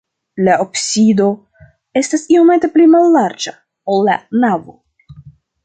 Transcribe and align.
La 0.47 0.53
absido 0.61 1.27
estas 2.01 2.23
iomete 2.37 2.71
pli 2.79 2.87
mallarĝa, 2.95 3.55
ol 3.97 4.03
la 4.09 4.19
navo. 4.47 4.77